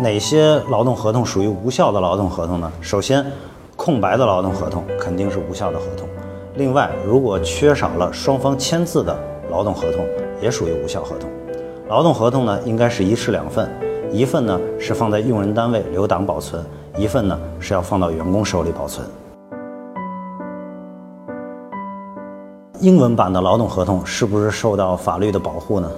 [0.00, 2.72] 哪些劳动合同属于无效的劳动合同呢？
[2.80, 3.24] 首先，
[3.76, 6.08] 空白的劳动合同肯定是无效的合同。
[6.54, 9.16] 另外，如果缺少了双方签字的
[9.50, 10.04] 劳动合同，
[10.40, 11.30] 也属于无效合同。
[11.88, 13.70] 劳动合同呢，应该是一式两份，
[14.10, 16.64] 一份呢是放在用人单位留档保存，
[16.96, 19.06] 一份呢是要放到员工手里保存。
[22.80, 25.88] 英文版的劳动合同是不是受到法律的保护呢？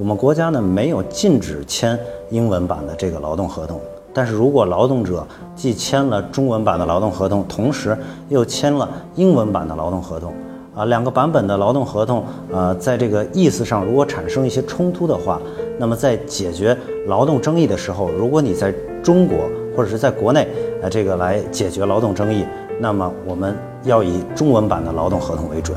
[0.00, 1.98] 我们国家呢没有禁止签
[2.30, 3.78] 英文版的这个劳动合同，
[4.14, 7.94] 但是如果劳动者既签了中文版的劳动合同，同时
[8.30, 10.32] 又签了英文版的劳动合同，
[10.74, 15.38] 啊，两个版本的劳动合同，呃，在这个意思上如果产生一些冲突的话，
[15.78, 16.74] 那么在解决
[17.06, 19.36] 劳动争议的时候，如果你在中国
[19.76, 20.48] 或者是在国内，
[20.80, 22.46] 呃，这个来解决劳动争议，
[22.80, 25.76] 那么我们要以中文版的劳动合同为准。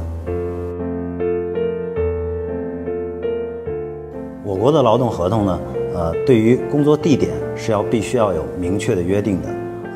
[4.64, 5.60] 国的劳动合同呢，
[5.94, 9.50] 呃，对于工作地点是要必须要有明确的约定的，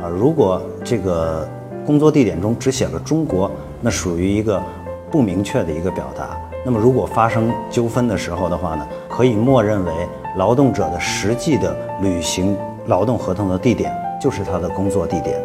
[0.04, 1.48] 啊，如果这个
[1.86, 4.62] 工作地点中只写了中国，那属于一个
[5.10, 6.38] 不明确的一个表达。
[6.66, 9.92] 那么如果发生纠纷的时候的话呢，可以默认为
[10.36, 12.54] 劳动者的实际的履行
[12.88, 13.90] 劳动合同的地点
[14.22, 15.42] 就是他的工作地点。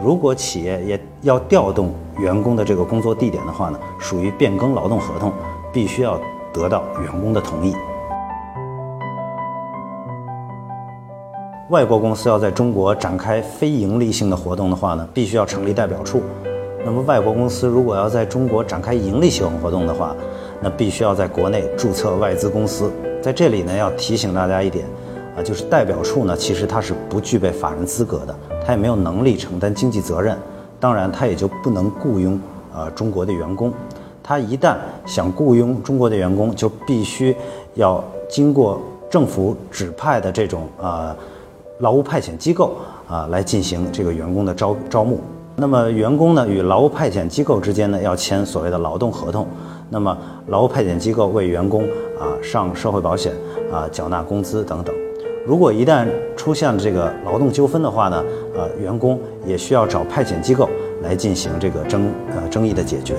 [0.00, 5.32] 如果企业也要调动员工的这个工作地点的话呢，属于变更劳动合同，
[5.72, 6.16] 必须要
[6.52, 7.74] 得到员工的同意。
[11.70, 16.20] 外国公司要在中国展开非盈利性的活动的话呢，必须要成立代表处。
[16.84, 20.16] 那么外国公司如果要在中国展开盈利性活动的话，
[20.60, 22.90] 那必须要在国内注册外资公司。
[23.22, 24.84] 在这里呢，要提醒大家一点，
[25.36, 28.34] 啊，就是代表处呢，其实它是不具备法人资格的，
[28.66, 30.36] 它也没有能力承担经济责任，
[30.80, 32.36] 当然它也就不能雇佣
[32.74, 33.72] 啊中国的员工。
[34.24, 34.74] 它一旦
[35.06, 37.36] 想雇佣中国的员工，就必须
[37.74, 41.14] 要经过政府指派的这种啊。
[41.80, 42.76] 劳务派遣机构
[43.08, 45.20] 啊，来进行这个员工的招招募。
[45.56, 49.46] 那么员工呢，与劳务派遣机构之间呢，要签所谓的劳动合同。
[49.90, 50.16] 那么
[50.46, 51.82] 劳务派遣机构为员工
[52.18, 53.32] 啊上社会保险
[53.72, 54.94] 啊，缴纳工资等等。
[55.46, 56.06] 如果一旦
[56.36, 60.68] 出现了这个劳动纠纷的话呢，呃，员工也需要找派遣机构
[61.02, 63.16] 来进行这个争呃争议的解决。